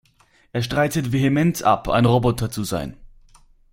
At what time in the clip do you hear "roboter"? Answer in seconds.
2.05-2.49